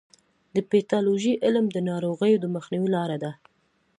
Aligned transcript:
د 0.55 0.57
پیتالوژي 0.69 1.33
علم 1.45 1.65
د 1.71 1.77
ناروغیو 1.89 2.41
د 2.41 2.45
مخنیوي 2.55 2.89
لاره 2.95 3.17
ده. 3.23 3.31